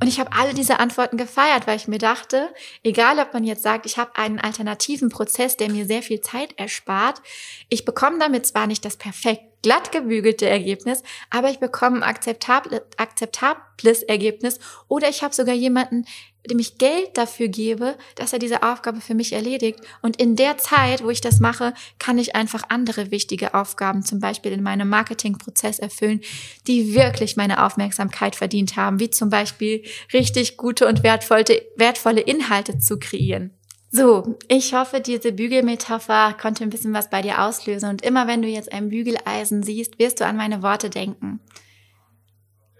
Und 0.00 0.06
ich 0.06 0.20
habe 0.20 0.32
alle 0.32 0.54
diese 0.54 0.78
Antworten 0.78 1.16
gefeiert, 1.16 1.66
weil 1.66 1.76
ich 1.76 1.88
mir 1.88 1.98
dachte, 1.98 2.54
egal 2.84 3.18
ob 3.18 3.34
man 3.34 3.42
jetzt 3.42 3.64
sagt, 3.64 3.84
ich 3.84 3.98
habe 3.98 4.14
einen 4.14 4.38
alternativen 4.38 5.08
Prozess, 5.08 5.56
der 5.56 5.70
mir 5.70 5.86
sehr 5.86 6.02
viel 6.02 6.20
Zeit 6.20 6.56
erspart, 6.56 7.20
ich 7.68 7.84
bekomme 7.84 8.18
damit 8.20 8.46
zwar 8.46 8.68
nicht 8.68 8.84
das 8.84 8.96
perfekt 8.96 9.42
glatt 9.62 9.90
gebügelte 9.90 10.48
Ergebnis, 10.48 11.02
aber 11.30 11.50
ich 11.50 11.58
bekomme 11.58 11.96
ein 11.96 12.02
akzeptable, 12.04 12.86
akzeptables 12.96 14.04
Ergebnis. 14.04 14.60
Oder 14.86 15.08
ich 15.08 15.24
habe 15.24 15.34
sogar 15.34 15.54
jemanden, 15.54 16.04
dem 16.46 16.58
ich 16.58 16.78
Geld 16.78 17.16
dafür 17.16 17.48
gebe, 17.48 17.96
dass 18.14 18.32
er 18.32 18.38
diese 18.38 18.62
Aufgabe 18.62 19.00
für 19.00 19.14
mich 19.14 19.32
erledigt. 19.32 19.80
Und 20.02 20.16
in 20.20 20.36
der 20.36 20.58
Zeit, 20.58 21.02
wo 21.02 21.10
ich 21.10 21.20
das 21.20 21.40
mache, 21.40 21.74
kann 21.98 22.18
ich 22.18 22.34
einfach 22.34 22.64
andere 22.68 23.10
wichtige 23.10 23.54
Aufgaben, 23.54 24.02
zum 24.02 24.20
Beispiel 24.20 24.52
in 24.52 24.62
meinem 24.62 24.88
Marketingprozess 24.88 25.78
erfüllen, 25.78 26.20
die 26.66 26.94
wirklich 26.94 27.36
meine 27.36 27.64
Aufmerksamkeit 27.64 28.36
verdient 28.36 28.76
haben, 28.76 29.00
wie 29.00 29.10
zum 29.10 29.30
Beispiel 29.30 29.82
richtig 30.12 30.56
gute 30.56 30.86
und 30.86 31.02
wertvolle, 31.02 31.62
wertvolle 31.76 32.20
Inhalte 32.20 32.78
zu 32.78 32.98
kreieren. 32.98 33.52
So, 33.90 34.36
ich 34.48 34.74
hoffe, 34.74 35.00
diese 35.00 35.32
Bügelmetapher 35.32 36.34
konnte 36.38 36.62
ein 36.62 36.70
bisschen 36.70 36.92
was 36.92 37.08
bei 37.08 37.22
dir 37.22 37.42
auslösen. 37.42 37.88
Und 37.88 38.02
immer 38.02 38.26
wenn 38.26 38.42
du 38.42 38.48
jetzt 38.48 38.70
ein 38.70 38.90
Bügeleisen 38.90 39.62
siehst, 39.62 39.98
wirst 39.98 40.20
du 40.20 40.26
an 40.26 40.36
meine 40.36 40.62
Worte 40.62 40.90
denken. 40.90 41.40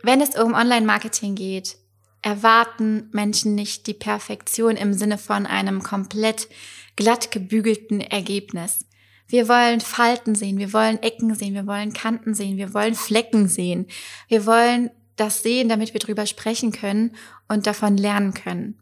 Wenn 0.02 0.20
es 0.20 0.38
um 0.38 0.52
Online-Marketing 0.52 1.34
geht, 1.34 1.78
erwarten 2.22 3.08
Menschen 3.12 3.54
nicht 3.54 3.86
die 3.86 3.94
Perfektion 3.94 4.76
im 4.76 4.92
Sinne 4.92 5.18
von 5.18 5.46
einem 5.46 5.82
komplett 5.82 6.48
glatt 6.96 7.30
gebügelten 7.30 8.00
Ergebnis. 8.00 8.84
Wir 9.28 9.48
wollen 9.48 9.80
Falten 9.80 10.34
sehen, 10.34 10.58
wir 10.58 10.72
wollen 10.72 11.02
Ecken 11.02 11.34
sehen, 11.34 11.54
wir 11.54 11.66
wollen 11.66 11.92
Kanten 11.92 12.34
sehen, 12.34 12.56
wir 12.56 12.72
wollen 12.72 12.94
Flecken 12.94 13.46
sehen. 13.46 13.86
Wir 14.26 14.46
wollen 14.46 14.90
das 15.16 15.42
sehen, 15.42 15.68
damit 15.68 15.92
wir 15.92 16.00
drüber 16.00 16.26
sprechen 16.26 16.72
können 16.72 17.14
und 17.46 17.66
davon 17.66 17.96
lernen 17.96 18.32
können. 18.32 18.78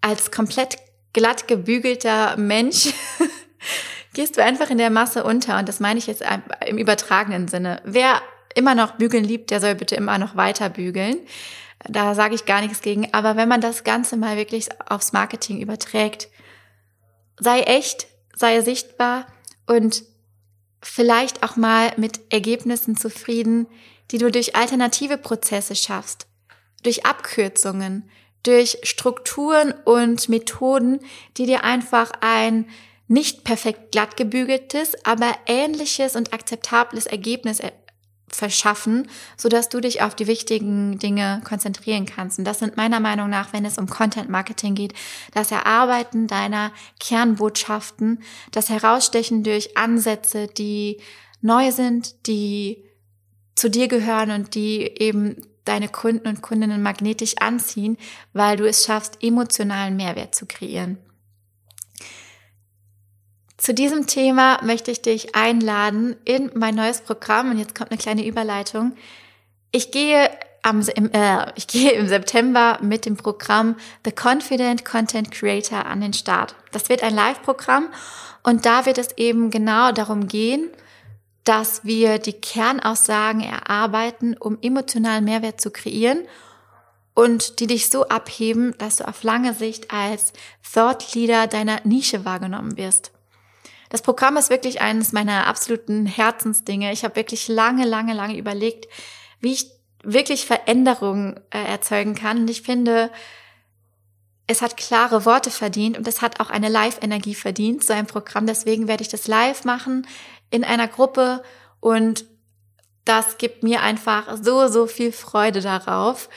Als 0.00 0.30
komplett 0.30 0.76
glatt 1.12 1.48
gebügelter 1.48 2.36
Mensch 2.36 2.92
gehst 4.14 4.36
du 4.36 4.44
einfach 4.44 4.70
in 4.70 4.78
der 4.78 4.90
Masse 4.90 5.24
unter 5.24 5.58
und 5.58 5.68
das 5.68 5.80
meine 5.80 5.98
ich 5.98 6.06
jetzt 6.06 6.22
im 6.66 6.78
übertragenen 6.78 7.48
Sinne. 7.48 7.82
Wer 7.84 8.22
immer 8.54 8.74
noch 8.74 8.92
bügeln 8.92 9.24
liebt, 9.24 9.50
der 9.50 9.60
soll 9.60 9.74
bitte 9.74 9.96
immer 9.96 10.18
noch 10.18 10.36
weiter 10.36 10.70
bügeln. 10.70 11.16
Da 11.84 12.14
sage 12.14 12.34
ich 12.34 12.44
gar 12.44 12.60
nichts 12.60 12.82
gegen. 12.82 13.12
Aber 13.12 13.36
wenn 13.36 13.48
man 13.48 13.60
das 13.60 13.84
Ganze 13.84 14.16
mal 14.16 14.36
wirklich 14.36 14.68
aufs 14.88 15.12
Marketing 15.12 15.60
überträgt, 15.60 16.28
sei 17.38 17.60
echt, 17.60 18.08
sei 18.34 18.60
sichtbar 18.60 19.26
und 19.66 20.04
vielleicht 20.82 21.42
auch 21.42 21.56
mal 21.56 21.92
mit 21.96 22.20
Ergebnissen 22.32 22.96
zufrieden, 22.96 23.66
die 24.10 24.18
du 24.18 24.30
durch 24.30 24.56
alternative 24.56 25.18
Prozesse 25.18 25.76
schaffst, 25.76 26.26
durch 26.82 27.04
Abkürzungen, 27.04 28.08
durch 28.42 28.78
Strukturen 28.82 29.72
und 29.84 30.28
Methoden, 30.28 31.00
die 31.36 31.46
dir 31.46 31.64
einfach 31.64 32.12
ein 32.20 32.68
nicht 33.08 33.44
perfekt 33.44 33.92
glatt 33.92 34.16
gebügeltes, 34.16 34.92
aber 35.04 35.34
ähnliches 35.46 36.14
und 36.14 36.32
akzeptables 36.32 37.06
Ergebnis 37.06 37.60
verschaffen, 38.30 39.08
so 39.36 39.48
dass 39.48 39.68
du 39.68 39.80
dich 39.80 40.02
auf 40.02 40.14
die 40.14 40.26
wichtigen 40.26 40.98
Dinge 40.98 41.40
konzentrieren 41.44 42.06
kannst. 42.06 42.38
Und 42.38 42.44
das 42.44 42.58
sind 42.58 42.76
meiner 42.76 43.00
Meinung 43.00 43.30
nach, 43.30 43.52
wenn 43.52 43.64
es 43.64 43.78
um 43.78 43.88
Content 43.88 44.28
Marketing 44.28 44.74
geht, 44.74 44.94
das 45.32 45.50
Erarbeiten 45.50 46.26
deiner 46.26 46.72
Kernbotschaften, 47.00 48.22
das 48.52 48.68
Herausstechen 48.68 49.42
durch 49.42 49.76
Ansätze, 49.76 50.46
die 50.46 51.00
neu 51.40 51.70
sind, 51.72 52.26
die 52.26 52.84
zu 53.54 53.68
dir 53.68 53.88
gehören 53.88 54.30
und 54.30 54.54
die 54.54 54.82
eben 54.82 55.36
deine 55.64 55.88
Kunden 55.88 56.26
und 56.28 56.40
Kundinnen 56.40 56.82
magnetisch 56.82 57.34
anziehen, 57.38 57.98
weil 58.32 58.56
du 58.56 58.66
es 58.66 58.84
schaffst, 58.84 59.22
emotionalen 59.22 59.96
Mehrwert 59.96 60.34
zu 60.34 60.46
kreieren. 60.46 60.98
Zu 63.58 63.74
diesem 63.74 64.06
Thema 64.06 64.60
möchte 64.62 64.92
ich 64.92 65.02
dich 65.02 65.34
einladen 65.34 66.16
in 66.24 66.52
mein 66.54 66.76
neues 66.76 67.00
Programm 67.00 67.50
und 67.50 67.58
jetzt 67.58 67.74
kommt 67.74 67.90
eine 67.90 67.98
kleine 67.98 68.24
Überleitung. 68.24 68.94
Ich 69.72 69.90
gehe 69.90 70.30
am, 70.62 70.80
im, 70.94 71.10
äh, 71.12 71.52
ich 71.56 71.66
gehe 71.66 71.90
im 71.90 72.06
September 72.06 72.78
mit 72.80 73.04
dem 73.04 73.16
Programm 73.16 73.74
The 74.04 74.12
Confident 74.12 74.84
Content 74.84 75.32
Creator 75.32 75.86
an 75.86 76.00
den 76.00 76.12
Start. 76.12 76.54
Das 76.70 76.88
wird 76.88 77.02
ein 77.02 77.14
Live-Programm 77.14 77.88
und 78.44 78.64
da 78.64 78.86
wird 78.86 78.96
es 78.96 79.18
eben 79.18 79.50
genau 79.50 79.90
darum 79.90 80.28
gehen, 80.28 80.70
dass 81.42 81.84
wir 81.84 82.18
die 82.18 82.34
Kernaussagen 82.34 83.40
erarbeiten, 83.40 84.36
um 84.38 84.58
emotionalen 84.62 85.24
Mehrwert 85.24 85.60
zu 85.60 85.72
kreieren 85.72 86.28
und 87.12 87.58
die 87.58 87.66
dich 87.66 87.90
so 87.90 88.06
abheben, 88.06 88.76
dass 88.78 88.98
du 88.98 89.08
auf 89.08 89.24
lange 89.24 89.52
Sicht 89.52 89.90
als 89.90 90.32
Thought 90.72 91.12
Leader 91.14 91.48
deiner 91.48 91.80
Nische 91.82 92.24
wahrgenommen 92.24 92.76
wirst. 92.76 93.10
Das 93.88 94.02
Programm 94.02 94.36
ist 94.36 94.50
wirklich 94.50 94.80
eines 94.80 95.12
meiner 95.12 95.46
absoluten 95.46 96.06
Herzensdinge. 96.06 96.92
Ich 96.92 97.04
habe 97.04 97.16
wirklich 97.16 97.48
lange, 97.48 97.86
lange, 97.86 98.14
lange 98.14 98.36
überlegt, 98.36 98.86
wie 99.40 99.52
ich 99.52 99.70
wirklich 100.02 100.46
Veränderungen 100.46 101.40
äh, 101.50 101.62
erzeugen 101.62 102.14
kann. 102.14 102.38
Und 102.38 102.50
ich 102.50 102.62
finde, 102.62 103.10
es 104.46 104.62
hat 104.62 104.76
klare 104.76 105.24
Worte 105.24 105.50
verdient 105.50 105.98
und 105.98 106.08
es 106.08 106.22
hat 106.22 106.40
auch 106.40 106.50
eine 106.50 106.68
Live-Energie 106.68 107.34
verdient, 107.34 107.84
so 107.84 107.92
ein 107.92 108.06
Programm. 108.06 108.46
Deswegen 108.46 108.88
werde 108.88 109.02
ich 109.02 109.08
das 109.08 109.26
live 109.26 109.64
machen 109.64 110.06
in 110.50 110.64
einer 110.64 110.88
Gruppe 110.88 111.42
und 111.80 112.24
das 113.04 113.38
gibt 113.38 113.62
mir 113.62 113.82
einfach 113.82 114.36
so, 114.42 114.68
so 114.68 114.86
viel 114.86 115.12
Freude 115.12 115.60
darauf. 115.60 116.28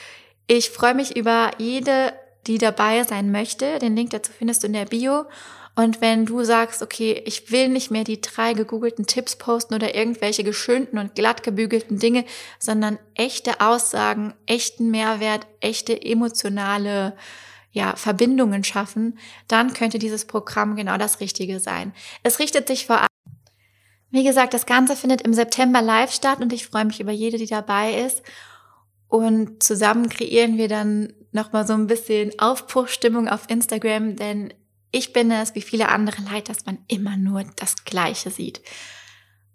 Ich 0.48 0.70
freue 0.70 0.94
mich 0.94 1.16
über 1.16 1.52
jede, 1.58 2.14
die 2.48 2.58
dabei 2.58 3.04
sein 3.04 3.32
möchte. 3.32 3.80
Den 3.80 3.96
Link 3.96 4.12
dazu 4.12 4.32
findest 4.32 4.64
du 4.64 4.68
in 4.68 4.74
der 4.74 4.86
Bio. 4.86 5.26
Und 5.76 6.02
wenn 6.02 6.26
du 6.26 6.44
sagst, 6.44 6.82
okay, 6.82 7.22
ich 7.26 7.52
will 7.52 7.70
nicht 7.70 7.92
mehr 7.92 8.04
die 8.04 8.20
drei 8.20 8.54
gegoogelten 8.54 9.06
Tipps 9.06 9.38
posten 9.38 9.74
oder 9.74 9.96
irgendwelche 9.96 10.44
geschönten 10.44 11.00
und 11.00 11.16
glatt 11.16 11.44
gebügelten 11.44 11.98
Dinge, 11.98 12.26
sondern 12.60 13.00
echte 13.16 13.62
Aussagen, 13.62 14.34
echten 14.46 14.92
Mehrwert, 14.92 15.48
echte 15.62 16.02
emotionale 16.02 17.16
ja, 17.72 17.96
Verbindungen 17.96 18.66
schaffen, 18.66 19.18
dann 19.48 19.74
könnte 19.74 19.98
dieses 19.98 20.26
Programm 20.26 20.76
genau 20.76 20.98
das 20.98 21.22
Richtige 21.22 21.62
sein. 21.62 21.94
Es 22.22 22.40
richtet 22.40 22.68
sich 22.68 22.86
vor 22.86 22.98
allem 22.98 23.08
wie 24.14 24.26
gesagt, 24.26 24.54
das 24.54 24.66
Ganze 24.66 24.98
findet 24.98 25.22
im 25.22 25.34
September 25.34 25.82
live 25.82 26.12
statt 26.12 26.42
und 26.42 26.52
ich 26.52 26.68
freue 26.68 26.84
mich 26.84 27.00
über 27.00 27.14
jede, 27.14 27.38
die 27.38 27.46
dabei 27.46 27.94
ist. 27.94 28.22
Und 29.08 29.64
zusammen 29.64 30.10
kreieren 30.10 30.58
wir 30.58 30.68
dann 30.68 31.14
nochmal 31.32 31.66
so 31.66 31.74
ein 31.74 31.88
bisschen 31.88 32.38
Aufbruchstimmung 32.38 33.30
auf 33.30 33.50
Instagram, 33.50 34.18
denn 34.18 34.54
ich 34.92 35.14
bin 35.14 35.32
es, 35.32 35.56
wie 35.56 35.62
viele 35.62 35.90
andere 35.90 36.22
leid, 36.32 36.50
dass 36.50 36.66
man 36.66 36.78
immer 36.88 37.18
nur 37.18 37.44
das 37.56 37.84
Gleiche 37.86 38.30
sieht. 38.30 38.62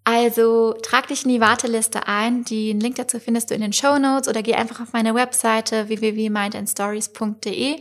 Also 0.09 0.72
trag 0.83 1.09
dich 1.09 1.25
in 1.25 1.31
die 1.31 1.40
Warteliste 1.40 2.07
ein. 2.07 2.44
Den 2.44 2.79
Link 2.79 2.94
dazu 2.94 3.18
findest 3.18 3.51
du 3.51 3.57
in 3.57 3.61
den 3.61 3.72
Show 3.72 3.99
Notes 3.99 4.29
oder 4.29 4.40
geh 4.40 4.55
einfach 4.55 4.81
auf 4.81 4.92
meine 4.92 5.16
Webseite 5.16 5.88
www.mindandstories.de. 5.88 7.81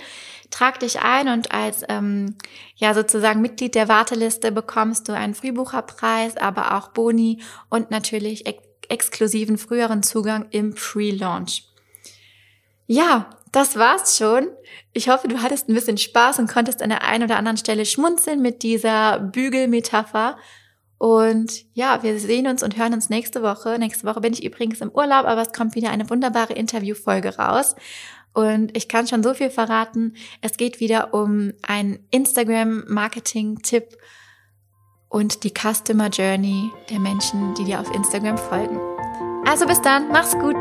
Trag 0.50 0.80
dich 0.80 1.02
ein 1.02 1.28
und 1.28 1.52
als 1.52 1.84
ähm, 1.88 2.36
ja 2.78 2.96
sozusagen 2.96 3.42
Mitglied 3.42 3.76
der 3.76 3.88
Warteliste 3.90 4.52
bekommst 4.52 5.08
du 5.08 5.14
einen 5.14 5.36
Frühbucherpreis, 5.36 6.38
aber 6.38 6.76
auch 6.76 6.90
Boni 6.90 7.44
und 7.70 7.92
natürlich 7.92 8.48
ex 8.48 8.64
exklusiven 8.88 9.58
früheren 9.58 10.04
Zugang 10.04 10.46
im 10.52 10.76
Pre-Launch. 10.76 11.64
Ja, 12.88 13.30
das 13.52 13.78
war's 13.78 14.18
schon. 14.18 14.48
Ich 14.94 15.10
hoffe, 15.10 15.28
du 15.28 15.42
hattest 15.42 15.70
ein 15.70 15.74
bisschen 15.74 15.98
Spaß 15.98 16.40
und 16.40 16.50
konntest 16.50 16.82
an 16.82 16.90
der 16.90 17.04
einen 17.04 17.24
oder 17.24 17.38
anderen 17.38 17.58
Stelle 17.58 17.86
schmunzeln 17.86 18.42
mit 18.42 18.64
dieser 18.64 19.20
Bügelmetapher. 19.20 20.38
Und 20.98 21.66
ja, 21.74 22.04
wir 22.04 22.20
sehen 22.20 22.48
uns 22.48 22.64
und 22.64 22.78
hören 22.78 22.94
uns 22.94 23.10
nächste 23.10 23.42
Woche. 23.42 23.78
Nächste 23.80 24.08
Woche 24.08 24.22
bin 24.22 24.34
ich 24.34 24.44
übrigens 24.44 24.82
im 24.82 24.92
Urlaub, 24.92 25.26
aber 25.26 25.42
es 25.42 25.54
kommt 25.54 25.76
wieder 25.76 25.90
eine 25.90 26.10
wunderbare 26.10 26.54
Interviewfolge 26.54 27.38
raus. 27.38 27.76
Und 28.34 28.76
ich 28.76 28.90
kann 28.90 29.08
schon 29.08 29.24
so 29.24 29.34
viel 29.34 29.50
verraten. 29.50 30.16
Es 30.42 30.58
geht 30.58 30.82
wieder 30.82 31.14
um 31.14 31.54
einen 31.62 32.06
Instagram-Marketing-Tipp 32.12 33.98
und 35.08 35.46
die 35.46 35.54
Customer 35.54 36.10
Journey 36.10 36.72
der 36.90 37.00
Menschen, 37.00 37.54
die 37.56 37.64
dir 37.64 37.80
auf 37.80 37.94
Instagram 37.96 38.38
folgen. 38.38 38.78
Also 39.46 39.66
bis 39.66 39.82
dann, 39.82 40.10
mach's 40.10 40.38
gut. 40.38 40.56